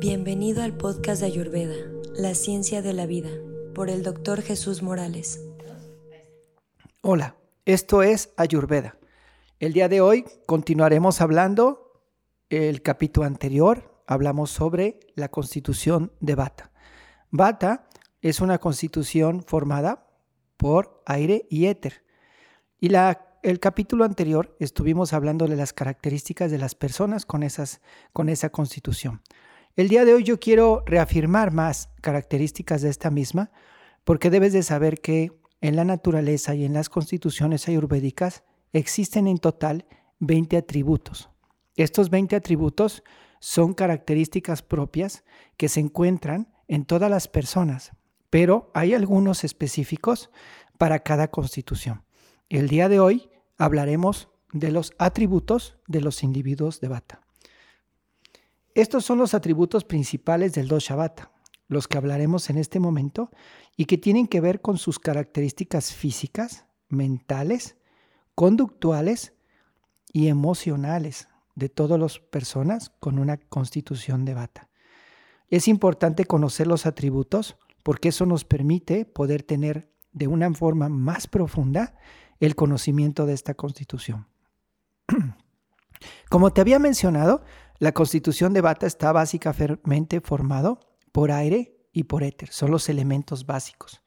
Bienvenido 0.00 0.62
al 0.62 0.74
podcast 0.78 1.20
de 1.20 1.26
Ayurveda, 1.26 1.74
La 2.14 2.34
Ciencia 2.34 2.80
de 2.80 2.94
la 2.94 3.04
Vida, 3.04 3.28
por 3.74 3.90
el 3.90 4.02
doctor 4.02 4.40
Jesús 4.40 4.82
Morales. 4.82 5.44
Hola, 7.02 7.36
esto 7.66 8.02
es 8.02 8.32
Ayurveda. 8.38 8.96
El 9.58 9.74
día 9.74 9.90
de 9.90 10.00
hoy 10.00 10.24
continuaremos 10.46 11.20
hablando, 11.20 12.02
el 12.48 12.80
capítulo 12.80 13.26
anterior 13.26 14.02
hablamos 14.06 14.50
sobre 14.50 15.00
la 15.16 15.28
constitución 15.28 16.12
de 16.20 16.34
Vata. 16.34 16.70
Vata 17.30 17.86
es 18.22 18.40
una 18.40 18.56
constitución 18.56 19.42
formada 19.42 20.06
por 20.56 21.02
aire 21.04 21.46
y 21.50 21.66
éter. 21.66 22.06
Y 22.80 22.90
el 23.42 23.60
capítulo 23.60 24.06
anterior 24.06 24.56
estuvimos 24.60 25.12
hablando 25.12 25.46
de 25.46 25.56
las 25.56 25.74
características 25.74 26.50
de 26.50 26.56
las 26.56 26.74
personas 26.74 27.26
con, 27.26 27.42
esas, 27.42 27.82
con 28.14 28.30
esa 28.30 28.48
constitución. 28.48 29.20
El 29.76 29.88
día 29.88 30.04
de 30.04 30.14
hoy 30.14 30.24
yo 30.24 30.40
quiero 30.40 30.82
reafirmar 30.84 31.52
más 31.52 31.90
características 32.00 32.82
de 32.82 32.90
esta 32.90 33.08
misma, 33.10 33.52
porque 34.02 34.28
debes 34.28 34.52
de 34.52 34.64
saber 34.64 35.00
que 35.00 35.30
en 35.60 35.76
la 35.76 35.84
naturaleza 35.84 36.56
y 36.56 36.64
en 36.64 36.72
las 36.72 36.88
constituciones 36.88 37.68
ayurvédicas 37.68 38.42
existen 38.72 39.28
en 39.28 39.38
total 39.38 39.86
20 40.18 40.56
atributos. 40.56 41.30
Estos 41.76 42.10
20 42.10 42.34
atributos 42.34 43.04
son 43.38 43.72
características 43.72 44.62
propias 44.62 45.24
que 45.56 45.68
se 45.68 45.80
encuentran 45.80 46.52
en 46.66 46.84
todas 46.84 47.10
las 47.10 47.28
personas, 47.28 47.92
pero 48.28 48.70
hay 48.74 48.94
algunos 48.94 49.44
específicos 49.44 50.30
para 50.78 50.98
cada 50.98 51.28
constitución. 51.28 52.02
El 52.48 52.68
día 52.68 52.88
de 52.88 52.98
hoy 52.98 53.30
hablaremos 53.56 54.28
de 54.52 54.72
los 54.72 54.92
atributos 54.98 55.78
de 55.86 56.00
los 56.00 56.24
individuos 56.24 56.80
de 56.80 56.88
Bata. 56.88 57.20
Estos 58.80 59.04
son 59.04 59.18
los 59.18 59.34
atributos 59.34 59.84
principales 59.84 60.54
del 60.54 60.66
dosha 60.66 60.94
vata, 60.94 61.30
los 61.68 61.86
que 61.86 61.98
hablaremos 61.98 62.48
en 62.48 62.56
este 62.56 62.80
momento 62.80 63.30
y 63.76 63.84
que 63.84 63.98
tienen 63.98 64.26
que 64.26 64.40
ver 64.40 64.62
con 64.62 64.78
sus 64.78 64.98
características 64.98 65.92
físicas, 65.92 66.64
mentales, 66.88 67.76
conductuales 68.34 69.34
y 70.14 70.28
emocionales 70.28 71.28
de 71.56 71.68
todas 71.68 72.00
las 72.00 72.20
personas 72.20 72.88
con 73.00 73.18
una 73.18 73.36
constitución 73.36 74.24
de 74.24 74.32
bata. 74.32 74.70
Es 75.50 75.68
importante 75.68 76.24
conocer 76.24 76.66
los 76.66 76.86
atributos 76.86 77.58
porque 77.82 78.08
eso 78.08 78.24
nos 78.24 78.46
permite 78.46 79.04
poder 79.04 79.42
tener 79.42 79.92
de 80.12 80.26
una 80.26 80.50
forma 80.54 80.88
más 80.88 81.26
profunda 81.26 81.98
el 82.38 82.54
conocimiento 82.54 83.26
de 83.26 83.34
esta 83.34 83.52
constitución. 83.52 84.26
Como 86.30 86.50
te 86.54 86.62
había 86.62 86.78
mencionado, 86.78 87.44
la 87.80 87.92
constitución 87.92 88.52
de 88.52 88.60
Bata 88.60 88.86
está 88.86 89.10
básicamente 89.10 90.20
formado 90.20 90.80
por 91.12 91.32
aire 91.32 91.78
y 91.92 92.04
por 92.04 92.22
éter, 92.22 92.52
son 92.52 92.70
los 92.70 92.90
elementos 92.90 93.46
básicos. 93.46 94.02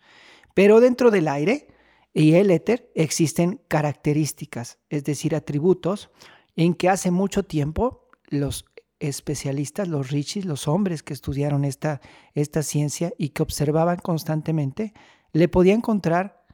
Pero 0.53 0.79
dentro 0.79 1.09
del 1.09 1.27
aire 1.27 1.67
y 2.13 2.35
el 2.35 2.51
éter 2.51 2.91
existen 2.93 3.59
características, 3.67 4.77
es 4.89 5.03
decir, 5.03 5.35
atributos 5.35 6.11
en 6.55 6.75
que 6.75 6.87
hace 6.87 7.09
mucho 7.09 7.43
tiempo 7.43 8.11
los 8.27 8.65
especialistas, 8.99 9.87
los 9.87 10.11
rishis, 10.11 10.45
los 10.45 10.67
hombres 10.67 11.01
que 11.01 11.13
estudiaron 11.13 11.65
esta, 11.65 11.99
esta 12.35 12.61
ciencia 12.61 13.11
y 13.17 13.29
que 13.29 13.41
observaban 13.41 13.97
constantemente, 13.97 14.93
le 15.31 15.47
podían 15.47 15.77
encontrar 15.77 16.45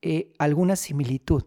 eh, 0.00 0.32
alguna 0.38 0.76
similitud 0.76 1.44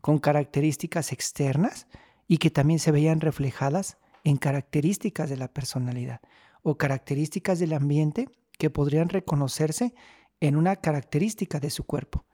con 0.00 0.18
características 0.18 1.12
externas 1.12 1.86
y 2.26 2.38
que 2.38 2.50
también 2.50 2.80
se 2.80 2.90
veían 2.90 3.20
reflejadas 3.20 3.96
en 4.26 4.38
características 4.38 5.30
de 5.30 5.36
la 5.36 5.46
personalidad 5.46 6.20
o 6.62 6.76
características 6.76 7.60
del 7.60 7.72
ambiente 7.72 8.28
que 8.58 8.70
podrían 8.70 9.08
reconocerse 9.08 9.94
en 10.40 10.56
una 10.56 10.74
característica 10.74 11.60
de 11.60 11.70
su 11.70 11.84
cuerpo. 11.84 12.26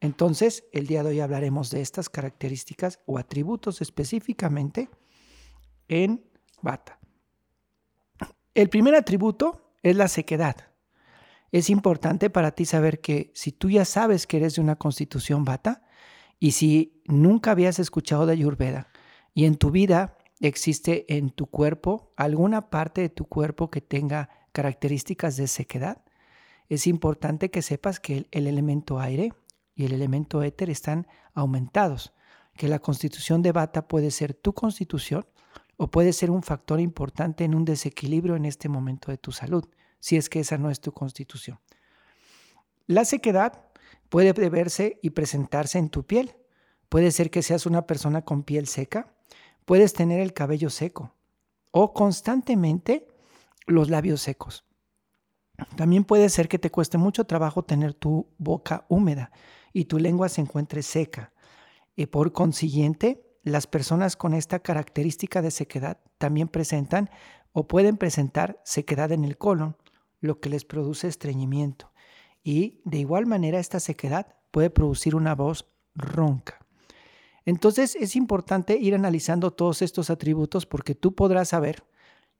Entonces, 0.00 0.64
el 0.70 0.86
día 0.86 1.02
de 1.02 1.08
hoy 1.08 1.20
hablaremos 1.20 1.70
de 1.70 1.80
estas 1.80 2.10
características 2.10 3.00
o 3.06 3.16
atributos 3.16 3.80
específicamente 3.80 4.90
en 5.88 6.22
Bata. 6.60 6.98
El 8.52 8.68
primer 8.68 8.94
atributo 8.94 9.72
es 9.82 9.96
la 9.96 10.08
sequedad. 10.08 10.56
Es 11.52 11.70
importante 11.70 12.28
para 12.28 12.50
ti 12.50 12.66
saber 12.66 13.00
que 13.00 13.32
si 13.34 13.50
tú 13.50 13.70
ya 13.70 13.86
sabes 13.86 14.26
que 14.26 14.36
eres 14.36 14.56
de 14.56 14.60
una 14.60 14.76
constitución 14.76 15.46
Bata 15.46 15.84
y 16.38 16.50
si 16.50 17.02
nunca 17.06 17.52
habías 17.52 17.78
escuchado 17.78 18.26
de 18.26 18.34
Ayurveda 18.34 18.88
y 19.32 19.46
en 19.46 19.56
tu 19.56 19.70
vida 19.70 20.18
existe 20.48 21.16
en 21.16 21.30
tu 21.30 21.46
cuerpo 21.46 22.12
alguna 22.16 22.70
parte 22.70 23.02
de 23.02 23.08
tu 23.08 23.26
cuerpo 23.26 23.70
que 23.70 23.80
tenga 23.80 24.30
características 24.52 25.36
de 25.36 25.46
sequedad, 25.46 26.02
es 26.68 26.86
importante 26.86 27.50
que 27.50 27.62
sepas 27.62 28.00
que 28.00 28.26
el, 28.30 28.46
elemento 28.46 29.00
aire 29.00 29.32
y 29.74 29.84
el 29.84 29.92
elemento 29.92 30.42
éter 30.42 30.70
están 30.70 31.06
aumentados, 31.34 32.12
que 32.54 32.68
la 32.68 32.78
constitución 32.78 33.42
de 33.42 33.52
bata 33.52 33.88
puede 33.88 34.10
ser 34.10 34.34
tu 34.34 34.52
constitución 34.52 35.26
o 35.76 35.90
puede 35.90 36.12
ser 36.12 36.30
un 36.30 36.42
factor 36.42 36.80
importante 36.80 37.44
en 37.44 37.54
un 37.54 37.64
desequilibrio 37.64 38.36
en 38.36 38.44
este 38.44 38.68
momento 38.68 39.10
de 39.10 39.18
tu 39.18 39.32
salud, 39.32 39.68
si 39.98 40.16
es 40.16 40.28
que 40.28 40.40
esa 40.40 40.58
no 40.58 40.70
es 40.70 40.80
tu 40.80 40.92
constitución. 40.92 41.58
La 42.86 43.04
sequedad 43.04 43.64
puede 44.08 44.32
verse 44.32 44.98
y 45.02 45.10
presentarse 45.10 45.78
en 45.78 45.90
tu 45.90 46.04
piel. 46.04 46.36
Puede 46.88 47.12
ser 47.12 47.30
que 47.30 47.42
seas 47.42 47.66
una 47.66 47.86
persona 47.86 48.22
con 48.22 48.42
piel 48.42 48.66
seca, 48.66 49.14
puedes 49.70 49.92
tener 49.92 50.18
el 50.18 50.32
cabello 50.32 50.68
seco 50.68 51.14
o 51.70 51.92
constantemente 51.92 53.06
los 53.68 53.88
labios 53.88 54.20
secos. 54.20 54.64
También 55.76 56.02
puede 56.02 56.28
ser 56.28 56.48
que 56.48 56.58
te 56.58 56.72
cueste 56.72 56.98
mucho 56.98 57.22
trabajo 57.22 57.62
tener 57.62 57.94
tu 57.94 58.26
boca 58.36 58.84
húmeda 58.88 59.30
y 59.72 59.84
tu 59.84 60.00
lengua 60.00 60.28
se 60.28 60.40
encuentre 60.40 60.82
seca. 60.82 61.32
Y 61.94 62.06
por 62.06 62.32
consiguiente, 62.32 63.24
las 63.44 63.68
personas 63.68 64.16
con 64.16 64.34
esta 64.34 64.58
característica 64.58 65.40
de 65.40 65.52
sequedad 65.52 66.00
también 66.18 66.48
presentan 66.48 67.08
o 67.52 67.68
pueden 67.68 67.96
presentar 67.96 68.60
sequedad 68.64 69.12
en 69.12 69.24
el 69.24 69.38
colon, 69.38 69.76
lo 70.18 70.40
que 70.40 70.50
les 70.50 70.64
produce 70.64 71.06
estreñimiento. 71.06 71.92
Y 72.42 72.80
de 72.84 72.98
igual 72.98 73.26
manera 73.26 73.60
esta 73.60 73.78
sequedad 73.78 74.34
puede 74.50 74.70
producir 74.70 75.14
una 75.14 75.36
voz 75.36 75.70
ronca. 75.94 76.58
Entonces 77.50 77.96
es 77.96 78.14
importante 78.14 78.78
ir 78.78 78.94
analizando 78.94 79.50
todos 79.50 79.82
estos 79.82 80.08
atributos 80.08 80.66
porque 80.66 80.94
tú 80.94 81.16
podrás 81.16 81.48
saber 81.48 81.84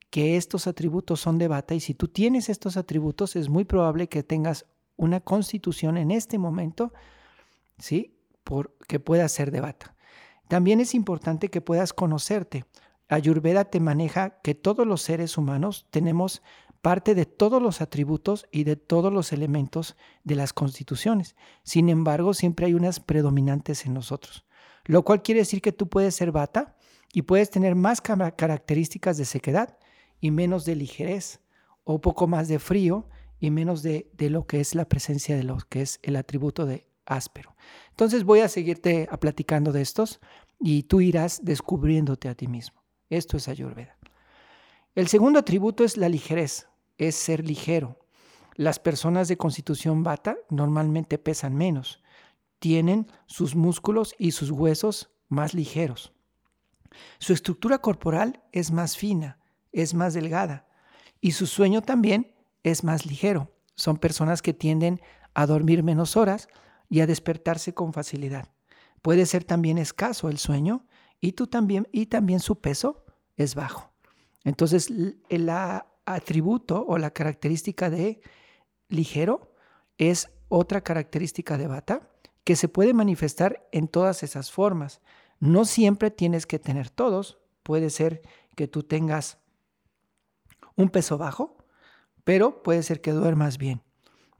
que 0.08 0.36
estos 0.36 0.68
atributos 0.68 1.18
son 1.18 1.36
de 1.36 1.48
bata 1.48 1.74
y 1.74 1.80
si 1.80 1.94
tú 1.94 2.06
tienes 2.06 2.48
estos 2.48 2.76
atributos 2.76 3.34
es 3.34 3.48
muy 3.48 3.64
probable 3.64 4.08
que 4.08 4.22
tengas 4.22 4.66
una 4.94 5.18
constitución 5.18 5.96
en 5.96 6.12
este 6.12 6.38
momento, 6.38 6.92
¿sí? 7.76 8.20
Por, 8.44 8.76
que 8.86 9.00
pueda 9.00 9.28
ser 9.28 9.50
de 9.50 9.60
bata. 9.60 9.96
También 10.46 10.78
es 10.78 10.94
importante 10.94 11.48
que 11.48 11.60
puedas 11.60 11.92
conocerte. 11.92 12.66
Ayurveda 13.08 13.64
te 13.64 13.80
maneja 13.80 14.38
que 14.44 14.54
todos 14.54 14.86
los 14.86 15.02
seres 15.02 15.36
humanos 15.36 15.88
tenemos 15.90 16.40
parte 16.82 17.16
de 17.16 17.26
todos 17.26 17.60
los 17.60 17.80
atributos 17.80 18.46
y 18.52 18.62
de 18.62 18.76
todos 18.76 19.12
los 19.12 19.32
elementos 19.32 19.96
de 20.22 20.36
las 20.36 20.52
constituciones. 20.52 21.34
Sin 21.64 21.88
embargo, 21.88 22.32
siempre 22.32 22.66
hay 22.66 22.74
unas 22.74 23.00
predominantes 23.00 23.86
en 23.86 23.94
nosotros 23.94 24.44
lo 24.84 25.04
cual 25.04 25.22
quiere 25.22 25.40
decir 25.40 25.60
que 25.60 25.72
tú 25.72 25.88
puedes 25.88 26.14
ser 26.14 26.32
bata 26.32 26.76
y 27.12 27.22
puedes 27.22 27.50
tener 27.50 27.74
más 27.74 28.00
características 28.00 29.16
de 29.16 29.24
sequedad 29.24 29.78
y 30.20 30.30
menos 30.30 30.64
de 30.64 30.76
ligerez, 30.76 31.40
o 31.84 32.00
poco 32.00 32.26
más 32.26 32.48
de 32.48 32.58
frío 32.58 33.08
y 33.40 33.50
menos 33.50 33.82
de, 33.82 34.10
de, 34.16 34.30
lo 34.30 34.46
que 34.46 34.60
es 34.60 34.74
la 34.74 34.84
presencia 34.84 35.36
de 35.36 35.44
lo 35.44 35.58
que 35.68 35.82
es 35.82 35.98
el 36.02 36.16
atributo 36.16 36.66
de 36.66 36.86
áspero. 37.06 37.56
Entonces 37.90 38.24
voy 38.24 38.40
a 38.40 38.48
seguirte 38.48 39.08
a 39.10 39.18
platicando 39.18 39.72
de 39.72 39.82
estos 39.82 40.20
y 40.60 40.84
tú 40.84 41.00
irás 41.00 41.40
descubriéndote 41.42 42.28
a 42.28 42.34
ti 42.34 42.46
mismo. 42.46 42.82
Esto 43.08 43.36
es 43.36 43.48
Ayurveda. 43.48 43.96
El 44.94 45.08
segundo 45.08 45.38
atributo 45.38 45.84
es 45.84 45.96
la 45.96 46.08
ligerez, 46.08 46.68
es 46.98 47.14
ser 47.14 47.44
ligero. 47.44 47.98
Las 48.56 48.78
personas 48.78 49.28
de 49.28 49.36
constitución 49.36 50.02
bata 50.02 50.36
normalmente 50.50 51.18
pesan 51.18 51.56
menos 51.56 52.02
tienen 52.60 53.10
sus 53.26 53.56
músculos 53.56 54.14
y 54.18 54.30
sus 54.30 54.50
huesos 54.52 55.10
más 55.28 55.54
ligeros. 55.54 56.12
Su 57.18 57.32
estructura 57.32 57.78
corporal 57.78 58.42
es 58.52 58.70
más 58.70 58.96
fina, 58.96 59.38
es 59.72 59.94
más 59.94 60.14
delgada 60.14 60.68
y 61.20 61.32
su 61.32 61.46
sueño 61.46 61.82
también 61.82 62.34
es 62.62 62.84
más 62.84 63.06
ligero. 63.06 63.52
Son 63.74 63.96
personas 63.96 64.42
que 64.42 64.54
tienden 64.54 65.00
a 65.34 65.46
dormir 65.46 65.82
menos 65.82 66.16
horas 66.16 66.48
y 66.88 67.00
a 67.00 67.06
despertarse 67.06 67.74
con 67.74 67.92
facilidad. 67.92 68.48
Puede 69.02 69.26
ser 69.26 69.44
también 69.44 69.78
escaso 69.78 70.28
el 70.28 70.38
sueño 70.38 70.86
y, 71.20 71.32
tú 71.32 71.46
también, 71.46 71.88
y 71.92 72.06
también 72.06 72.40
su 72.40 72.60
peso 72.60 73.04
es 73.36 73.54
bajo. 73.54 73.92
Entonces, 74.44 74.90
el 75.28 75.48
atributo 76.04 76.84
o 76.86 76.98
la 76.98 77.10
característica 77.10 77.90
de 77.90 78.20
ligero 78.88 79.54
es 79.98 80.30
otra 80.48 80.80
característica 80.80 81.56
de 81.56 81.66
bata 81.66 82.09
que 82.50 82.56
se 82.56 82.66
puede 82.66 82.94
manifestar 82.94 83.68
en 83.70 83.86
todas 83.86 84.24
esas 84.24 84.50
formas. 84.50 85.00
No 85.38 85.64
siempre 85.64 86.10
tienes 86.10 86.48
que 86.48 86.58
tener 86.58 86.90
todos. 86.90 87.38
Puede 87.62 87.90
ser 87.90 88.22
que 88.56 88.66
tú 88.66 88.82
tengas 88.82 89.38
un 90.74 90.88
peso 90.88 91.16
bajo, 91.16 91.58
pero 92.24 92.64
puede 92.64 92.82
ser 92.82 93.00
que 93.02 93.12
duermas 93.12 93.56
bien. 93.56 93.82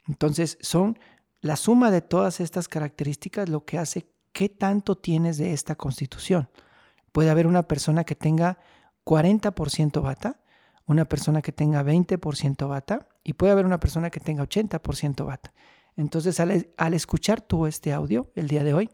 Entonces, 0.09 0.59
son 0.61 0.99
la 1.41 1.55
suma 1.55 1.93
de 1.93 2.01
todas 2.01 2.41
estas 2.41 2.67
características 2.67 3.49
lo 3.49 3.65
que 3.65 3.79
hace 3.79 4.11
qué 4.33 4.49
tanto 4.49 4.99
tienes 4.99 5.39
de 5.39 5.53
esta 5.53 5.77
constitución. 5.77 6.51
Puede 7.13 7.31
haber 7.31 7.47
una 7.47 7.69
persona 7.69 8.03
que 8.03 8.17
tenga 8.17 8.59
40% 9.05 10.03
bata, 10.03 10.41
una 10.85 11.05
persona 11.05 11.43
que 11.43 11.53
tenga 11.53 11.85
20% 11.85 12.69
bata 12.69 13.07
y 13.23 13.35
puede 13.35 13.53
haber 13.53 13.67
una 13.67 13.79
persona 13.79 14.11
que 14.11 14.19
tenga 14.19 14.43
80% 14.43 15.25
bata. 15.25 15.53
Entonces, 16.01 16.41
al, 16.41 16.95
escuchar 16.95 17.43
tú 17.43 17.67
este 17.67 17.93
audio 17.93 18.31
el 18.35 18.49
día 18.49 18.65
de 18.65 18.73
hoy 18.73 18.89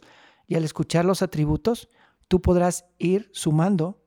y 0.49 0.57
al 0.57 0.65
escuchar 0.65 1.05
los 1.05 1.23
atributos, 1.23 1.89
tú 2.27 2.43
podrás 2.43 2.85
ir 2.99 3.31
sumando 3.33 4.03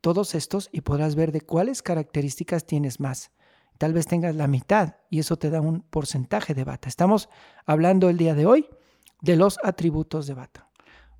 todos 0.00 0.34
estos 0.34 0.68
y 0.72 0.80
podrás 0.80 1.14
ver 1.14 1.30
de 1.30 1.42
cuáles 1.42 1.80
características 1.80 2.66
tienes 2.66 2.98
más. 2.98 3.30
Tal 3.78 3.92
vez 3.92 4.08
tengas 4.08 4.34
la 4.34 4.48
mitad 4.48 4.96
y 5.10 5.20
eso 5.20 5.36
te 5.36 5.48
da 5.48 5.60
un 5.60 5.82
porcentaje 5.82 6.54
de 6.54 6.64
bata. 6.64 6.88
Estamos 6.88 7.28
hablando 7.64 8.08
el 8.08 8.16
día 8.16 8.34
de 8.34 8.46
hoy 8.46 8.68
de 9.22 9.36
los 9.36 9.60
atributos 9.62 10.26
de 10.26 10.34
bata. 10.34 10.68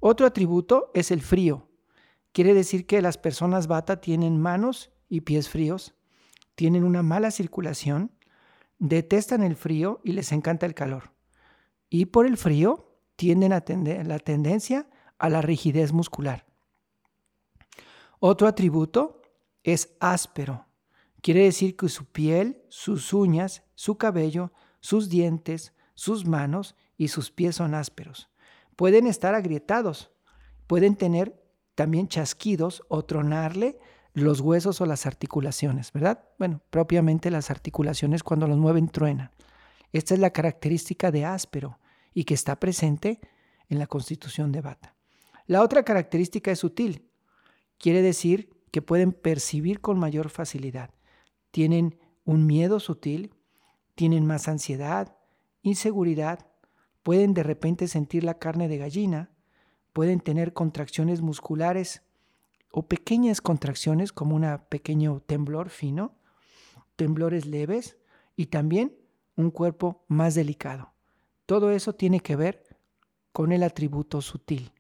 Otro 0.00 0.26
atributo 0.26 0.90
es 0.94 1.12
el 1.12 1.22
frío. 1.22 1.68
Quiere 2.32 2.54
decir 2.54 2.86
que 2.86 3.02
las 3.02 3.18
personas 3.18 3.68
bata 3.68 4.00
tienen 4.00 4.40
manos 4.40 4.90
y 5.08 5.20
pies 5.20 5.48
fríos, 5.48 5.94
tienen 6.56 6.82
una 6.82 7.04
mala 7.04 7.30
circulación, 7.30 8.17
detestan 8.78 9.42
el 9.42 9.56
frío 9.56 10.00
y 10.04 10.12
les 10.12 10.32
encanta 10.32 10.66
el 10.66 10.74
calor. 10.74 11.12
Y 11.90 12.06
por 12.06 12.26
el 12.26 12.36
frío 12.36 12.98
tienden 13.16 13.52
a 13.52 13.62
tener 13.62 14.06
la 14.06 14.18
tendencia 14.18 14.88
a 15.18 15.28
la 15.28 15.42
rigidez 15.42 15.92
muscular. 15.92 16.46
Otro 18.20 18.48
atributo 18.48 19.22
es 19.62 19.96
áspero. 20.00 20.66
Quiere 21.20 21.44
decir 21.44 21.76
que 21.76 21.88
su 21.88 22.06
piel, 22.06 22.62
sus 22.68 23.12
uñas, 23.12 23.64
su 23.74 23.96
cabello, 23.96 24.52
sus 24.80 25.08
dientes, 25.08 25.72
sus 25.94 26.26
manos 26.26 26.76
y 26.96 27.08
sus 27.08 27.30
pies 27.30 27.56
son 27.56 27.74
ásperos. 27.74 28.28
Pueden 28.76 29.06
estar 29.06 29.34
agrietados, 29.34 30.10
pueden 30.66 30.94
tener 30.94 31.42
también 31.74 32.08
chasquidos 32.08 32.82
o 32.88 33.04
tronarle 33.04 33.78
los 34.20 34.40
huesos 34.40 34.80
o 34.80 34.86
las 34.86 35.06
articulaciones, 35.06 35.92
¿verdad? 35.92 36.24
Bueno, 36.38 36.62
propiamente 36.70 37.30
las 37.30 37.50
articulaciones 37.50 38.22
cuando 38.22 38.46
los 38.46 38.58
mueven 38.58 38.88
truenan. 38.88 39.30
Esta 39.92 40.14
es 40.14 40.20
la 40.20 40.30
característica 40.30 41.10
de 41.10 41.24
áspero 41.24 41.78
y 42.14 42.24
que 42.24 42.34
está 42.34 42.58
presente 42.60 43.20
en 43.68 43.78
la 43.78 43.86
constitución 43.86 44.52
de 44.52 44.60
Bata. 44.60 44.94
La 45.46 45.62
otra 45.62 45.82
característica 45.82 46.50
es 46.50 46.58
sutil. 46.58 47.08
Quiere 47.78 48.02
decir 48.02 48.50
que 48.70 48.82
pueden 48.82 49.12
percibir 49.12 49.80
con 49.80 49.98
mayor 49.98 50.28
facilidad. 50.28 50.90
Tienen 51.50 51.98
un 52.24 52.46
miedo 52.46 52.80
sutil, 52.80 53.34
tienen 53.94 54.26
más 54.26 54.48
ansiedad, 54.48 55.16
inseguridad, 55.62 56.46
pueden 57.02 57.32
de 57.32 57.42
repente 57.42 57.88
sentir 57.88 58.24
la 58.24 58.38
carne 58.38 58.68
de 58.68 58.78
gallina, 58.78 59.30
pueden 59.92 60.20
tener 60.20 60.52
contracciones 60.52 61.22
musculares 61.22 62.02
o 62.70 62.86
pequeñas 62.86 63.40
contracciones 63.40 64.12
como 64.12 64.36
un 64.36 64.46
pequeño 64.68 65.20
temblor 65.26 65.70
fino, 65.70 66.16
temblores 66.96 67.46
leves 67.46 67.96
y 68.36 68.46
también 68.46 68.96
un 69.36 69.50
cuerpo 69.50 70.04
más 70.08 70.34
delicado. 70.34 70.92
Todo 71.46 71.70
eso 71.70 71.94
tiene 71.94 72.20
que 72.20 72.36
ver 72.36 72.64
con 73.32 73.52
el 73.52 73.62
atributo 73.62 74.20
sutil. 74.20 74.72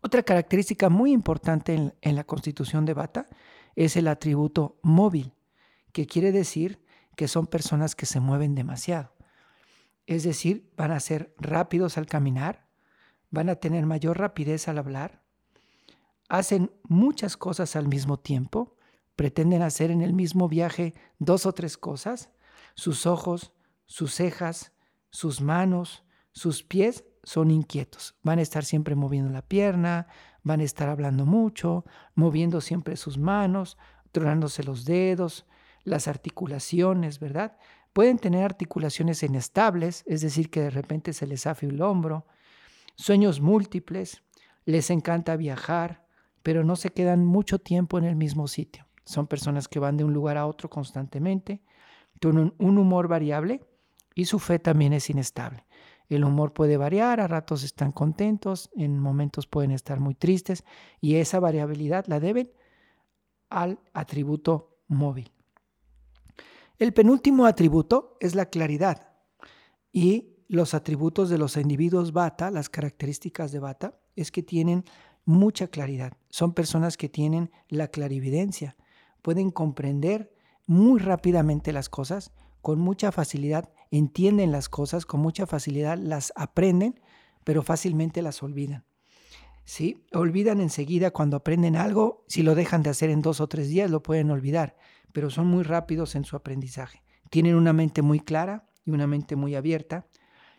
Otra 0.00 0.22
característica 0.22 0.88
muy 0.88 1.12
importante 1.12 1.74
en, 2.00 2.14
la 2.14 2.24
constitución 2.24 2.84
de 2.84 2.94
Bata 2.94 3.26
es 3.74 3.96
el 3.96 4.06
atributo 4.06 4.78
móvil, 4.82 5.34
que 5.92 6.06
quiere 6.06 6.30
decir 6.30 6.80
que 7.16 7.26
son 7.26 7.46
personas 7.46 7.96
que 7.96 8.06
se 8.06 8.20
mueven 8.20 8.54
demasiado. 8.54 9.12
Es 10.06 10.22
decir, 10.22 10.70
van 10.76 10.92
a 10.92 11.00
ser 11.00 11.34
rápidos 11.38 11.98
al 11.98 12.06
caminar, 12.06 12.68
van 13.30 13.48
a 13.48 13.56
tener 13.56 13.84
mayor 13.84 14.18
rapidez 14.18 14.68
al 14.68 14.78
hablar, 14.78 15.17
hacen 16.28 16.70
muchas 16.84 17.36
cosas 17.36 17.76
al 17.76 17.88
mismo 17.88 18.18
tiempo, 18.18 18.76
pretenden 19.16 19.62
hacer 19.62 19.90
en 19.90 20.02
el 20.02 20.12
mismo 20.12 20.48
viaje 20.48 20.94
dos 21.18 21.46
o 21.46 21.52
tres 21.52 21.76
cosas, 21.76 22.30
sus 22.74 23.06
ojos, 23.06 23.52
sus 23.86 24.14
cejas, 24.14 24.72
sus 25.10 25.40
manos, 25.40 26.04
sus 26.32 26.62
pies 26.62 27.04
son 27.24 27.50
inquietos, 27.50 28.14
van 28.22 28.38
a 28.38 28.42
estar 28.42 28.64
siempre 28.64 28.94
moviendo 28.94 29.30
la 29.30 29.42
pierna, 29.42 30.06
van 30.42 30.60
a 30.60 30.64
estar 30.64 30.88
hablando 30.88 31.26
mucho, 31.26 31.84
moviendo 32.14 32.60
siempre 32.60 32.96
sus 32.96 33.18
manos, 33.18 33.76
tronándose 34.12 34.62
los 34.62 34.84
dedos, 34.84 35.46
las 35.84 36.08
articulaciones, 36.08 37.18
¿verdad? 37.18 37.56
Pueden 37.92 38.18
tener 38.18 38.44
articulaciones 38.44 39.22
inestables, 39.22 40.04
es 40.06 40.20
decir, 40.20 40.50
que 40.50 40.60
de 40.60 40.70
repente 40.70 41.12
se 41.12 41.26
les 41.26 41.46
afe 41.46 41.66
el 41.66 41.82
hombro, 41.82 42.26
sueños 42.94 43.40
múltiples, 43.40 44.22
les 44.64 44.90
encanta 44.90 45.36
viajar, 45.36 46.06
pero 46.42 46.64
no 46.64 46.76
se 46.76 46.90
quedan 46.90 47.24
mucho 47.24 47.58
tiempo 47.58 47.98
en 47.98 48.04
el 48.04 48.16
mismo 48.16 48.48
sitio. 48.48 48.86
Son 49.04 49.26
personas 49.26 49.68
que 49.68 49.78
van 49.78 49.96
de 49.96 50.04
un 50.04 50.12
lugar 50.12 50.36
a 50.36 50.46
otro 50.46 50.68
constantemente, 50.68 51.62
tienen 52.20 52.54
un 52.58 52.78
humor 52.78 53.08
variable 53.08 53.64
y 54.14 54.24
su 54.24 54.38
fe 54.38 54.58
también 54.58 54.92
es 54.92 55.08
inestable. 55.10 55.64
El 56.08 56.24
humor 56.24 56.52
puede 56.52 56.76
variar, 56.76 57.20
a 57.20 57.28
ratos 57.28 57.62
están 57.62 57.92
contentos, 57.92 58.70
en 58.74 58.98
momentos 58.98 59.46
pueden 59.46 59.70
estar 59.70 60.00
muy 60.00 60.14
tristes 60.14 60.64
y 61.00 61.16
esa 61.16 61.38
variabilidad 61.38 62.06
la 62.06 62.18
deben 62.18 62.50
al 63.50 63.78
atributo 63.92 64.78
móvil. 64.88 65.30
El 66.78 66.92
penúltimo 66.92 67.44
atributo 67.44 68.16
es 68.20 68.34
la 68.34 68.46
claridad. 68.46 69.08
Y 69.92 70.36
los 70.48 70.74
atributos 70.74 71.28
de 71.28 71.38
los 71.38 71.56
individuos 71.56 72.12
bata, 72.12 72.50
las 72.50 72.70
características 72.70 73.52
de 73.52 73.58
bata, 73.58 73.98
es 74.16 74.30
que 74.30 74.42
tienen 74.42 74.84
mucha 75.28 75.68
claridad. 75.68 76.14
Son 76.30 76.54
personas 76.54 76.96
que 76.96 77.08
tienen 77.08 77.50
la 77.68 77.88
clarividencia. 77.88 78.76
Pueden 79.22 79.50
comprender 79.50 80.32
muy 80.66 81.00
rápidamente 81.00 81.72
las 81.72 81.88
cosas, 81.88 82.32
con 82.60 82.78
mucha 82.78 83.12
facilidad 83.12 83.70
entienden 83.90 84.52
las 84.52 84.68
cosas, 84.68 85.06
con 85.06 85.20
mucha 85.20 85.46
facilidad 85.46 85.96
las 85.98 86.32
aprenden, 86.36 87.00
pero 87.44 87.62
fácilmente 87.62 88.22
las 88.22 88.42
olvidan. 88.42 88.84
¿Sí? 89.64 90.04
Olvidan 90.12 90.60
enseguida 90.60 91.10
cuando 91.10 91.36
aprenden 91.36 91.76
algo, 91.76 92.24
si 92.26 92.42
lo 92.42 92.54
dejan 92.54 92.82
de 92.82 92.90
hacer 92.90 93.10
en 93.10 93.22
dos 93.22 93.40
o 93.40 93.48
tres 93.48 93.68
días, 93.68 93.90
lo 93.90 94.02
pueden 94.02 94.30
olvidar 94.30 94.76
pero 95.12 95.30
son 95.30 95.46
muy 95.46 95.62
rápidos 95.62 96.14
en 96.14 96.24
su 96.24 96.36
aprendizaje. 96.36 97.02
Tienen 97.30 97.54
una 97.54 97.72
mente 97.72 98.02
muy 98.02 98.20
clara 98.20 98.68
y 98.84 98.90
una 98.90 99.06
mente 99.06 99.36
muy 99.36 99.54
abierta 99.54 100.06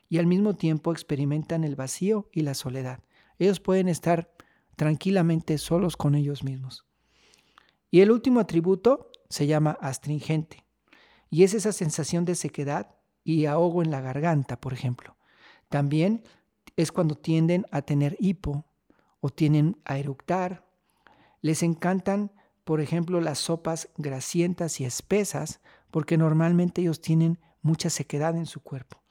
y 0.10 0.18
al 0.18 0.28
mismo 0.28 0.56
tiempo 0.56 0.92
experimentan 0.92 1.64
el 1.64 1.76
vacío 1.76 2.30
y 2.32 2.42
la 2.42 2.54
soledad. 2.54 3.00
Ellos 3.38 3.60
pueden 3.60 3.88
estar 3.88 4.32
tranquilamente 4.80 5.58
solos 5.58 5.98
con 5.98 6.16
ellos 6.16 6.42
mismos. 6.42 6.86
Y 7.92 8.00
el 8.00 8.12
último 8.12 8.40
atributo 8.40 9.12
se 9.28 9.46
llama 9.46 9.78
astringente 9.82 10.66
y 11.30 11.44
es 11.44 11.54
esa 11.54 11.74
sensación 11.74 12.24
de 12.24 12.36
sequedad 12.36 12.96
y 13.26 13.46
ahogo 13.46 13.84
en 13.84 13.92
la 13.92 14.00
garganta, 14.00 14.62
por 14.62 14.72
ejemplo. 14.72 15.18
También 15.68 16.24
es 16.78 16.94
cuando 16.94 17.16
tienden 17.16 17.66
a 17.72 17.82
tener 17.82 18.16
hipo 18.22 18.66
o 19.20 19.30
tienen 19.30 19.76
a 19.84 19.98
eructar. 19.98 20.66
Les 21.42 21.62
encantan 21.62 22.32
por 22.64 22.82
ejemplo, 22.82 23.20
las 23.20 23.40
sopas 23.40 23.90
grasientas 23.98 24.80
y 24.80 24.86
espesas, 24.86 25.60
porque 25.90 26.18
normalmente 26.18 26.82
ellos 26.82 27.02
tienen 27.02 27.40
mucha 27.64 27.90
sequedad 27.90 28.38
en 28.38 28.46
su 28.46 28.62
cuerpo. 28.62 29.02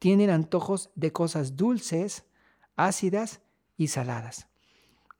Tienen 0.00 0.30
antojos 0.30 0.90
de 0.96 1.12
cosas 1.12 1.56
dulces, 1.56 2.24
ácidas 2.74 3.40
y 3.76 3.86
saladas. 3.86 4.48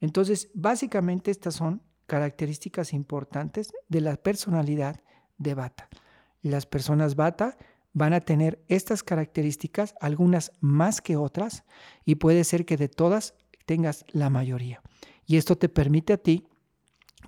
Entonces, 0.01 0.51
básicamente 0.55 1.31
estas 1.31 1.55
son 1.55 1.83
características 2.07 2.93
importantes 2.93 3.73
de 3.89 4.01
la 4.01 4.17
personalidad 4.17 5.01
de 5.39 5.55
Bata. 5.55 5.89
Las 6.43 6.67
personas 6.67 7.17
Bata 7.17 7.57
van 7.93 8.13
a 8.13 8.21
tener 8.21 8.63
estas 8.69 9.03
características, 9.03 9.95
algunas 10.01 10.53
más 10.61 11.01
que 11.01 11.17
otras, 11.17 11.65
y 12.05 12.17
puede 12.17 12.45
ser 12.45 12.67
que 12.67 12.77
de 12.77 12.89
todas 12.89 13.35
tengas 13.67 14.05
la 14.09 14.31
mayoría. 14.31 14.83
Y 15.27 15.37
esto 15.37 15.57
te 15.57 15.69
permite 15.69 16.13
a 16.13 16.19
ti 16.19 16.47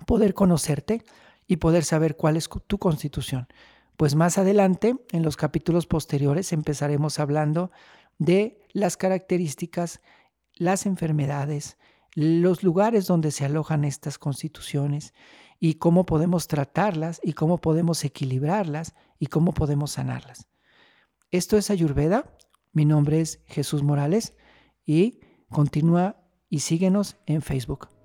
poder 0.05 0.33
conocerte 0.33 1.03
y 1.47 1.57
poder 1.57 1.83
saber 1.83 2.15
cuál 2.15 2.37
es 2.37 2.49
tu 2.67 2.77
constitución. 2.77 3.47
Pues 3.95 4.13
más 4.13 4.37
adelante, 4.37 4.95
en 5.11 5.23
los 5.23 5.37
capítulos 5.37 5.87
posteriores, 5.87 6.53
empezaremos 6.53 7.17
hablando 7.17 7.71
de 8.19 8.59
las 8.73 8.97
características, 8.97 10.01
las 10.53 10.85
enfermedades, 10.85 11.77
los 12.17 12.63
lugares 12.63 13.05
donde 13.05 13.29
se 13.29 13.45
alojan 13.45 13.85
estas 13.85 14.17
constituciones 14.17 15.13
y 15.59 15.75
cómo 15.75 16.07
podemos 16.07 16.47
tratarlas 16.47 17.21
y 17.21 17.33
cómo 17.33 17.59
podemos 17.59 18.03
equilibrarlas 18.03 18.95
y 19.19 19.27
cómo 19.27 19.53
podemos 19.53 19.91
sanarlas. 19.91 20.47
Esto 21.29 21.57
es 21.57 21.69
Ayurveda. 21.69 22.35
Mi 22.71 22.85
nombre 22.85 23.21
es 23.21 23.43
Jesús 23.45 23.83
Morales 23.83 24.35
y 24.83 25.19
continúa 25.51 26.15
y 26.49 26.61
síguenos 26.61 27.17
en 27.27 27.43
Facebook. 27.43 27.96